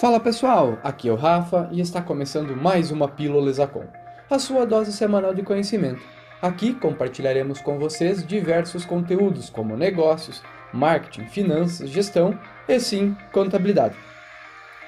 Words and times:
Fala 0.00 0.18
pessoal, 0.18 0.76
aqui 0.82 1.08
é 1.08 1.12
o 1.12 1.14
Rafa 1.14 1.68
e 1.70 1.80
está 1.80 2.02
começando 2.02 2.56
mais 2.56 2.90
uma 2.90 3.06
Pílula 3.06 3.52
Zacom, 3.52 3.84
a 4.28 4.40
sua 4.40 4.66
dose 4.66 4.92
semanal 4.92 5.32
de 5.32 5.42
conhecimento. 5.44 6.02
Aqui 6.42 6.74
compartilharemos 6.74 7.60
com 7.60 7.78
vocês 7.78 8.26
diversos 8.26 8.84
conteúdos 8.84 9.48
como 9.48 9.76
negócios, 9.76 10.42
marketing, 10.72 11.26
finanças, 11.26 11.88
gestão 11.88 12.36
e 12.66 12.80
sim, 12.80 13.16
contabilidade. 13.32 13.94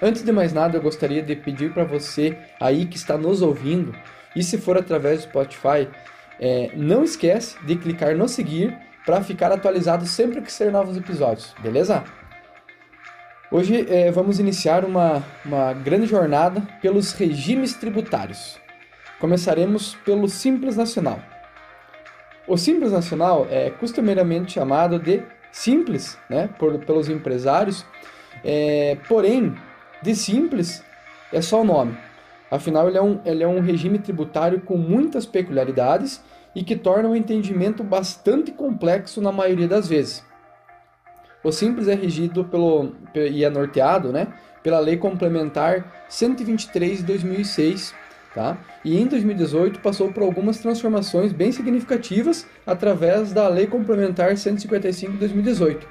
Antes 0.03 0.25
de 0.25 0.33
mais 0.33 0.53
nada, 0.53 0.77
eu 0.77 0.83
gostaria 0.83 1.23
de 1.23 1.37
pedir 1.37 1.73
para 1.73 1.85
você 1.85 2.37
aí 2.61 2.85
que 2.85 2.97
está 2.97 3.17
nos 3.17 3.43
ouvindo 3.43 3.95
e 4.35 4.43
se 4.43 4.59
for 4.59 4.77
através 4.77 5.21
do 5.21 5.31
Spotify, 5.31 5.89
é, 6.41 6.73
não 6.75 7.05
esquece 7.05 7.57
de 7.65 7.77
clicar 7.77 8.17
no 8.17 8.29
seguir 8.29 8.77
para 9.07 9.23
ficar 9.23 9.53
atualizado 9.53 10.05
sempre 10.05 10.41
que 10.41 10.53
ser 10.53 10.73
novos 10.73 10.97
episódios, 10.97 11.55
beleza? 11.63 12.03
Hoje 13.57 13.87
é, 13.89 14.11
vamos 14.11 14.39
iniciar 14.39 14.85
uma, 14.85 15.25
uma 15.43 15.73
grande 15.73 16.05
jornada 16.05 16.61
pelos 16.83 17.13
regimes 17.15 17.73
tributários. 17.73 18.59
Começaremos 19.19 19.95
pelo 20.05 20.29
Simples 20.29 20.77
Nacional. 20.77 21.19
O 22.47 22.59
Simples 22.59 22.93
Nacional 22.93 23.47
é 23.51 23.71
costumeiramente 23.71 24.53
chamado 24.53 24.99
de 24.99 25.23
Simples 25.51 26.19
né, 26.29 26.51
por, 26.59 26.77
pelos 26.81 27.09
empresários, 27.09 27.87
é, 28.45 28.99
porém, 29.09 29.57
de 30.03 30.15
Simples 30.15 30.85
é 31.33 31.41
só 31.41 31.63
o 31.63 31.65
nome. 31.65 31.97
Afinal, 32.51 32.89
ele 32.89 32.99
é, 32.99 33.03
um, 33.03 33.21
ele 33.25 33.43
é 33.43 33.49
um 33.49 33.61
regime 33.61 33.99
tributário 33.99 34.61
com 34.61 34.77
muitas 34.77 35.25
peculiaridades 35.25 36.23
e 36.55 36.63
que 36.63 36.77
torna 36.77 37.09
o 37.09 37.17
entendimento 37.17 37.83
bastante 37.83 38.53
complexo 38.53 39.19
na 39.23 39.33
maioria 39.33 39.67
das 39.67 39.89
vezes. 39.89 40.23
O 41.47 41.53
Simples 41.53 41.87
é 41.87 41.95
regido 41.95 42.45
pelo, 42.45 42.93
e 43.15 43.45
é 43.45 43.49
norteado 43.49 44.11
né, 44.11 44.27
pela 44.65 44.81
Lei 44.81 44.97
Complementar 44.97 46.05
123 46.09 46.99
de 46.99 47.05
2006, 47.05 47.95
tá? 48.35 48.59
e 48.85 49.01
em 49.01 49.07
2018 49.07 49.79
passou 49.79 50.13
por 50.13 50.25
algumas 50.25 50.59
transformações 50.59 51.33
bem 51.33 51.53
significativas 51.53 52.49
através 52.67 53.33
da 53.33 53.47
Lei 53.47 53.69
Complementar 53.69 54.37
155 54.37 55.13
de 55.13 55.19
2018. 55.19 55.87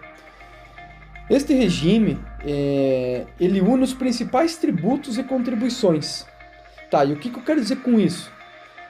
Este 1.30 1.54
regime 1.54 2.20
é, 2.46 3.26
ele 3.40 3.62
une 3.62 3.84
os 3.86 3.94
principais 3.94 4.58
tributos 4.58 5.18
e 5.18 5.24
contribuições. 5.24 6.26
Tá, 6.92 7.06
e 7.06 7.14
o 7.14 7.16
que, 7.16 7.30
que 7.30 7.40
eu 7.40 7.44
quero 7.44 7.62
dizer 7.62 7.78
com 7.78 7.98
isso? 7.98 8.30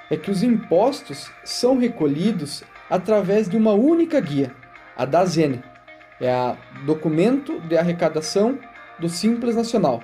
É 0.10 0.18
que 0.18 0.32
os 0.32 0.42
impostos 0.42 1.32
são 1.44 1.78
recolhidos 1.78 2.64
através 2.90 3.48
de 3.48 3.56
uma 3.56 3.74
única 3.74 4.20
guia, 4.20 4.52
a 4.98 5.06
da 5.06 5.24
ZENE, 5.26 5.62
é 6.20 6.32
a 6.32 6.58
Documento 6.86 7.60
de 7.62 7.78
Arrecadação 7.78 8.58
do 9.00 9.10
Simples 9.10 9.56
Nacional. 9.56 10.02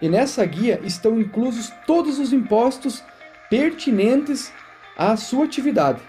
E 0.00 0.08
nessa 0.08 0.44
guia 0.44 0.80
estão 0.84 1.20
inclusos 1.20 1.72
todos 1.86 2.18
os 2.18 2.32
impostos 2.32 3.02
pertinentes 3.50 4.52
à 4.96 5.16
sua 5.16 5.44
atividade. 5.44 6.00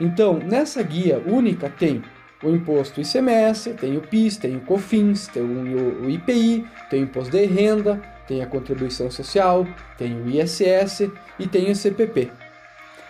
Então, 0.00 0.38
nessa 0.38 0.82
guia 0.82 1.22
única 1.26 1.68
tem 1.68 2.02
o 2.42 2.50
imposto 2.50 3.00
ICMS, 3.00 3.74
tem 3.74 3.96
o 3.96 4.00
PIS, 4.00 4.36
tem 4.36 4.56
o 4.56 4.60
COFINS, 4.60 5.26
tem 5.26 5.42
o 5.42 6.08
IPI, 6.08 6.64
tem 6.88 7.00
o 7.00 7.04
imposto 7.04 7.32
de 7.32 7.44
renda, 7.46 8.00
tem 8.28 8.42
a 8.42 8.46
contribuição 8.46 9.10
social, 9.10 9.66
tem 9.96 10.20
o 10.22 10.28
ISS 10.28 11.10
e 11.38 11.48
tem 11.48 11.70
o 11.70 11.74
CPP. 11.74 12.30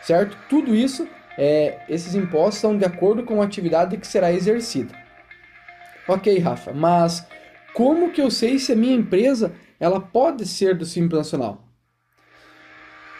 Certo? 0.01 0.37
Tudo 0.49 0.75
isso, 0.75 1.07
é, 1.37 1.81
esses 1.89 2.15
impostos 2.15 2.61
são 2.61 2.79
de 2.79 2.85
acordo 2.85 3.23
com 3.23 3.43
a 3.43 3.45
atividade 3.45 3.99
que 3.99 4.07
será 4.07 4.33
exercida. 4.33 4.95
Ok, 6.09 6.39
Rafa, 6.39 6.73
mas 6.73 7.27
como 7.75 8.11
que 8.11 8.23
eu 8.23 8.31
sei 8.31 8.59
se 8.59 8.73
a 8.73 8.77
minha 8.77 8.97
empresa 8.97 9.53
ela 9.79 10.01
pode 10.01 10.47
ser 10.47 10.75
do 10.75 10.87
Simples 10.87 11.19
Nacional? 11.19 11.69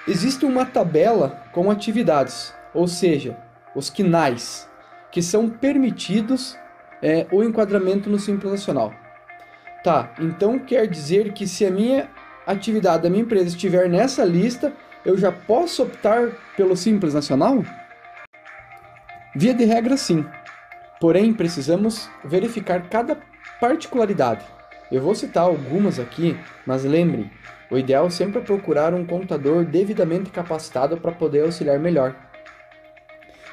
Existe 0.07 0.47
uma 0.47 0.65
tabela 0.65 1.45
com 1.53 1.71
atividades, 1.71 2.55
ou 2.73 2.89
seja, 2.89 3.37
os 3.77 3.91
quinais, 3.91 4.67
que 5.13 5.21
são 5.21 5.51
permitidos 5.51 6.57
é, 7.03 7.27
o 7.31 7.45
enquadramento 7.45 8.09
no 8.09 8.19
Simples 8.19 8.53
Nacional. 8.53 8.95
Tá, 9.85 10.15
então 10.19 10.59
quer 10.59 10.87
dizer 10.87 11.35
que 11.35 11.47
se 11.47 11.67
a 11.67 11.71
minha 11.71 12.09
atividade 12.47 13.03
da 13.03 13.11
minha 13.11 13.23
empresa 13.23 13.49
estiver 13.49 13.87
nessa 13.87 14.25
lista, 14.25 14.73
eu 15.05 15.19
já 15.19 15.31
posso 15.31 15.83
optar 15.83 16.31
pelo 16.57 16.75
Simples 16.75 17.13
Nacional? 17.13 17.63
Via 19.37 19.53
de 19.53 19.67
regra, 19.67 19.97
sim. 19.99 20.25
Porém, 21.01 21.33
precisamos 21.33 22.09
verificar 22.25 22.89
cada 22.89 23.17
particularidade. 23.61 24.45
Eu 24.91 25.03
vou 25.03 25.15
citar 25.15 25.45
algumas 25.45 25.99
aqui, 25.99 26.37
mas 26.67 26.85
lembrem, 26.85 27.31
o 27.71 27.77
ideal 27.77 28.11
sempre 28.11 28.41
é 28.41 28.45
procurar 28.45 28.95
um 28.95 29.05
contador 29.05 29.65
devidamente 29.65 30.31
capacitado 30.31 30.97
para 30.97 31.13
poder 31.13 31.45
auxiliar 31.45 31.79
melhor. 31.79 32.17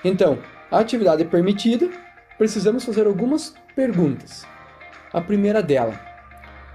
Então, 0.03 0.39
a 0.71 0.79
atividade 0.79 1.23
é 1.23 1.25
permitida, 1.25 1.89
precisamos 2.37 2.85
fazer 2.85 3.05
algumas 3.05 3.53
perguntas. 3.75 4.45
A 5.11 5.19
primeira 5.19 5.61
dela, 5.61 5.99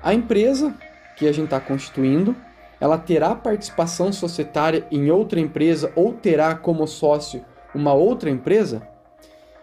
a 0.02 0.12
empresa 0.12 0.74
que 1.16 1.26
a 1.26 1.32
gente 1.32 1.46
está 1.46 1.60
constituindo, 1.60 2.36
ela 2.80 2.96
terá 2.96 3.34
participação 3.34 4.12
societária 4.12 4.86
em 4.90 5.10
outra 5.10 5.38
empresa 5.38 5.92
ou 5.94 6.12
terá 6.12 6.54
como 6.54 6.86
sócio 6.86 7.44
uma 7.74 7.92
outra 7.92 8.30
empresa? 8.30 8.82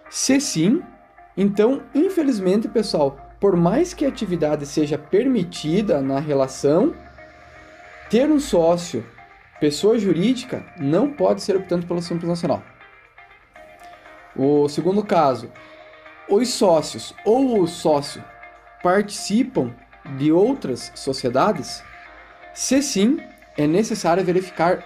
Se 0.09 0.39
sim, 0.39 0.81
então, 1.37 1.83
infelizmente, 1.93 2.67
pessoal, 2.67 3.17
por 3.39 3.55
mais 3.55 3.93
que 3.93 4.03
a 4.03 4.09
atividade 4.09 4.65
seja 4.65 4.97
permitida 4.97 6.01
na 6.01 6.19
relação, 6.19 6.95
ter 8.09 8.29
um 8.29 8.39
sócio, 8.39 9.05
pessoa 9.59 9.99
jurídica, 9.99 10.65
não 10.79 11.11
pode 11.11 11.43
ser 11.43 11.55
optando 11.55 11.85
pelo 11.85 12.01
Simples 12.01 12.27
Nacional. 12.27 12.63
O 14.35 14.67
segundo 14.67 15.03
caso, 15.03 15.51
os 16.27 16.49
sócios 16.49 17.13
ou 17.23 17.61
o 17.61 17.67
sócio 17.67 18.23
participam 18.81 19.73
de 20.17 20.31
outras 20.31 20.91
sociedades? 20.95 21.83
Se 22.53 22.81
sim, 22.81 23.19
é 23.55 23.67
necessário 23.67 24.23
verificar 24.23 24.83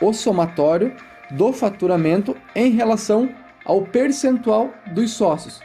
o 0.00 0.12
somatório 0.12 0.94
do 1.30 1.52
faturamento 1.52 2.36
em 2.54 2.70
relação 2.70 3.34
ao 3.64 3.82
percentual 3.82 4.70
dos 4.92 5.12
sócios, 5.12 5.60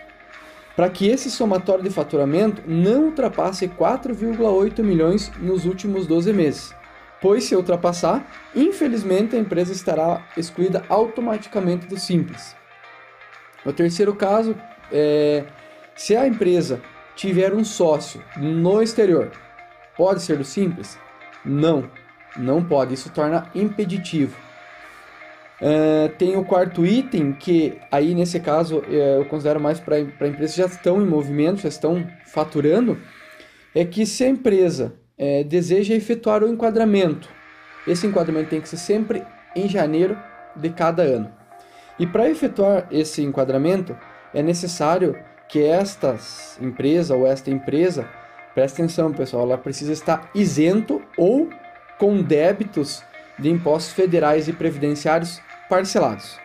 para 0.76 0.90
que 0.90 1.08
esse 1.08 1.32
somatório 1.32 1.84
de 1.84 1.90
faturamento 1.90 2.62
não 2.68 3.06
ultrapasse 3.06 3.68
4,8 3.68 4.84
milhões 4.84 5.32
nos 5.40 5.66
últimos 5.66 6.06
12 6.06 6.34
meses. 6.34 6.76
Pois 7.22 7.46
se 7.46 7.56
ultrapassar, 7.56 8.30
infelizmente 8.54 9.36
a 9.36 9.40
empresa 9.40 9.72
estará 9.72 10.28
excluída 10.36 10.84
automaticamente 10.90 11.88
do 11.88 11.98
Simples. 11.98 12.56
O 13.66 13.72
terceiro 13.72 14.14
caso 14.14 14.56
é 14.92 15.46
se 15.96 16.16
a 16.16 16.28
empresa 16.28 16.82
tiver 17.16 17.54
um 17.54 17.64
sócio 17.64 18.22
no 18.36 18.82
exterior, 18.82 19.32
pode 19.96 20.22
ser 20.22 20.38
do 20.38 20.44
Simples? 20.44 21.00
Não, 21.44 21.90
não 22.36 22.64
pode. 22.64 22.94
Isso 22.94 23.10
torna 23.10 23.50
impeditivo. 23.56 24.36
Uh, 25.62 26.10
tem 26.18 26.36
o 26.36 26.44
quarto 26.44 26.86
item, 26.86 27.32
que 27.32 27.78
aí 27.90 28.14
nesse 28.14 28.42
caso 28.42 28.80
uh, 28.80 28.92
eu 28.92 29.26
considero 29.26 29.60
mais 29.60 29.80
para 29.80 30.00
empresas 30.00 30.52
que 30.52 30.62
já 30.62 30.66
estão 30.66 31.02
em 31.02 31.06
movimento, 31.06 31.62
já 31.62 31.70
estão 31.70 32.06
faturando, 32.26 33.00
é 33.74 33.86
que 33.86 34.06
se 34.06 34.26
a 34.26 34.28
empresa 34.28 34.94
uh, 35.18 35.44
deseja 35.46 35.96
efetuar 35.96 36.44
o 36.44 36.48
enquadramento, 36.50 37.30
esse 37.88 38.06
enquadramento 38.06 38.50
tem 38.50 38.60
que 38.60 38.68
ser 38.68 38.78
sempre 38.78 39.24
em 39.56 39.70
janeiro 39.70 40.18
de 40.58 40.70
cada 40.70 41.04
ano. 41.04 41.32
E 41.98 42.06
para 42.06 42.30
efetuar 42.30 42.88
esse 42.92 43.22
enquadramento, 43.22 43.98
é 44.34 44.44
necessário 44.44 45.16
que 45.48 45.64
esta 45.64 46.18
empresa 46.60 47.16
ou 47.16 47.26
esta 47.26 47.50
empresa, 47.50 48.10
preste 48.54 48.82
atenção 48.82 49.14
pessoal, 49.14 49.44
ela 49.44 49.58
precisa 49.58 49.94
estar 49.94 50.30
isento 50.36 51.02
ou 51.18 51.50
com 51.98 52.22
débitos 52.22 53.02
de 53.38 53.50
impostos 53.50 53.94
federais 53.94 54.48
e 54.48 54.54
previdenciários 54.54 55.42
parcelados. 55.70 56.40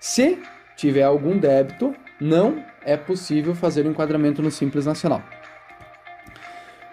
Se 0.00 0.38
tiver 0.76 1.02
algum 1.02 1.36
débito, 1.38 1.94
não 2.20 2.62
é 2.84 2.96
possível 2.96 3.54
fazer 3.54 3.86
o 3.86 3.90
enquadramento 3.90 4.42
no 4.42 4.50
Simples 4.50 4.86
Nacional. 4.86 5.22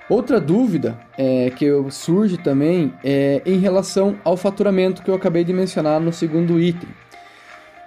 Outra 0.08 0.40
dúvida 0.40 1.00
é, 1.18 1.50
que 1.50 1.68
surge 1.90 2.38
também 2.38 2.94
é 3.04 3.42
em 3.46 3.58
relação 3.58 4.20
ao 4.24 4.38
faturamento 4.38 5.02
que 5.02 5.10
eu 5.10 5.16
acabei 5.16 5.44
de 5.44 5.52
mencionar 5.52 6.00
no 6.00 6.14
segundo 6.14 6.60
item. 6.60 6.90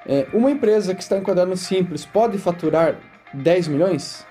É, 0.05 0.27
uma 0.33 0.51
empresa 0.51 0.95
que 0.95 1.03
está 1.03 1.17
enquadrada 1.17 1.49
no 1.49 1.57
Simples 1.57 2.05
pode 2.05 2.39
faturar 2.39 2.97
10 3.33 3.69
milhões? 3.69 4.27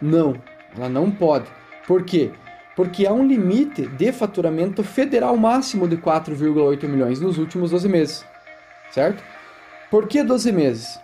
Não, 0.00 0.34
ela 0.76 0.88
não 0.88 1.10
pode. 1.10 1.46
Por 1.86 2.02
quê? 2.02 2.32
Porque 2.78 3.06
há 3.06 3.12
um 3.12 3.26
limite 3.26 3.86
de 3.86 4.10
faturamento 4.12 4.82
federal 4.82 5.36
máximo 5.36 5.86
de 5.86 5.98
4,8 5.98 6.88
milhões 6.88 7.20
nos 7.20 7.36
últimos 7.36 7.72
12 7.72 7.88
meses 7.90 8.24
certo? 8.90 9.22
Por 9.90 10.06
que 10.06 10.22
12 10.22 10.52
meses? 10.52 11.00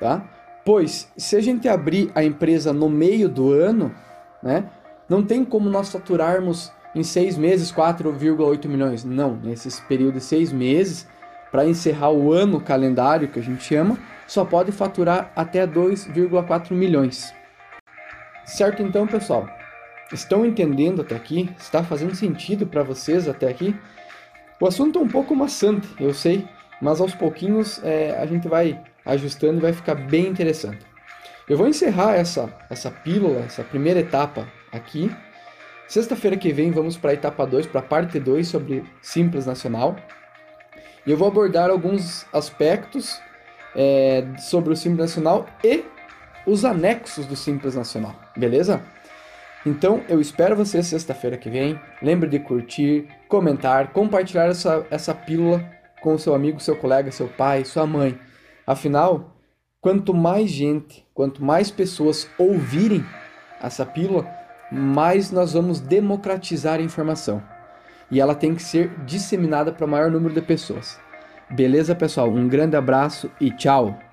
Tá? 0.00 0.24
Pois, 0.64 1.10
se 1.16 1.36
a 1.36 1.40
gente 1.40 1.68
abrir 1.68 2.10
a 2.14 2.24
empresa 2.24 2.72
no 2.72 2.88
meio 2.88 3.28
do 3.28 3.52
ano, 3.52 3.94
né, 4.42 4.68
não 5.08 5.22
tem 5.22 5.44
como 5.44 5.70
nós 5.70 5.90
faturarmos 5.90 6.72
em 6.94 7.02
seis 7.02 7.36
meses 7.38 7.70
4,8 7.70 8.66
milhões. 8.66 9.04
Não, 9.04 9.36
nesses 9.36 9.78
período 9.80 10.14
de 10.14 10.20
seis 10.20 10.52
meses, 10.52 11.06
para 11.52 11.66
encerrar 11.66 12.10
o 12.10 12.32
ano 12.32 12.60
calendário 12.60 13.28
que 13.28 13.38
a 13.38 13.42
gente 13.42 13.62
chama, 13.62 13.96
só 14.26 14.44
pode 14.44 14.72
faturar 14.72 15.30
até 15.36 15.66
2,4 15.66 16.72
milhões. 16.72 17.32
Certo 18.44 18.82
então, 18.82 19.06
pessoal? 19.06 19.48
Estão 20.12 20.46
entendendo 20.46 21.02
até 21.02 21.16
aqui? 21.16 21.50
Está 21.58 21.82
fazendo 21.82 22.14
sentido 22.14 22.66
para 22.66 22.82
vocês 22.82 23.28
até 23.28 23.48
aqui? 23.48 23.74
O 24.60 24.66
assunto 24.66 24.98
é 24.98 25.02
um 25.02 25.08
pouco 25.08 25.34
maçante, 25.34 25.86
eu 26.00 26.14
sei, 26.14 26.46
mas 26.80 27.00
aos 27.00 27.14
pouquinhos 27.14 27.82
é, 27.84 28.16
a 28.18 28.24
gente 28.24 28.48
vai 28.48 28.80
ajustando 29.04 29.58
e 29.58 29.60
vai 29.60 29.72
ficar 29.72 29.94
bem 29.94 30.26
interessante. 30.26 30.84
Eu 31.48 31.56
vou 31.56 31.68
encerrar 31.68 32.14
essa, 32.14 32.52
essa 32.70 32.90
pílula, 32.90 33.40
essa 33.40 33.62
primeira 33.62 34.00
etapa 34.00 34.48
aqui. 34.72 35.10
Sexta-feira 35.86 36.36
que 36.36 36.52
vem 36.52 36.70
vamos 36.70 36.96
para 36.96 37.10
a 37.10 37.14
etapa 37.14 37.46
2, 37.46 37.66
para 37.66 37.80
a 37.80 37.84
parte 37.84 38.18
2 38.18 38.48
sobre 38.48 38.84
Simples 39.02 39.46
Nacional. 39.46 39.96
E 41.06 41.10
eu 41.10 41.16
vou 41.16 41.28
abordar 41.28 41.70
alguns 41.70 42.26
aspectos 42.32 43.20
é, 43.74 44.24
sobre 44.38 44.72
o 44.72 44.76
Simples 44.76 45.10
Nacional 45.10 45.46
e 45.62 45.84
os 46.46 46.64
anexos 46.64 47.26
do 47.26 47.36
Simples 47.36 47.74
Nacional, 47.74 48.14
beleza? 48.36 48.82
Então 49.66 50.00
eu 50.08 50.20
espero 50.20 50.54
você 50.54 50.80
sexta-feira 50.80 51.36
que 51.36 51.50
vem. 51.50 51.78
Lembre 52.00 52.30
de 52.30 52.38
curtir, 52.38 53.08
comentar, 53.28 53.92
compartilhar 53.92 54.46
essa, 54.46 54.86
essa 54.90 55.12
pílula 55.12 55.68
com 56.00 56.14
o 56.14 56.18
seu 56.18 56.36
amigo, 56.36 56.60
seu 56.60 56.76
colega, 56.76 57.10
seu 57.10 57.26
pai, 57.26 57.64
sua 57.64 57.84
mãe. 57.84 58.16
Afinal, 58.64 59.36
quanto 59.80 60.14
mais 60.14 60.48
gente, 60.50 61.04
quanto 61.12 61.44
mais 61.44 61.68
pessoas 61.68 62.30
ouvirem 62.38 63.04
essa 63.60 63.84
pílula, 63.84 64.24
mais 64.70 65.32
nós 65.32 65.54
vamos 65.54 65.80
democratizar 65.80 66.78
a 66.78 66.82
informação. 66.82 67.42
E 68.08 68.20
ela 68.20 68.36
tem 68.36 68.54
que 68.54 68.62
ser 68.62 68.90
disseminada 69.04 69.72
para 69.72 69.84
o 69.84 69.88
maior 69.88 70.12
número 70.12 70.32
de 70.32 70.42
pessoas. 70.42 71.00
Beleza, 71.50 71.92
pessoal? 71.94 72.30
Um 72.30 72.46
grande 72.46 72.76
abraço 72.76 73.30
e 73.40 73.50
tchau! 73.50 74.05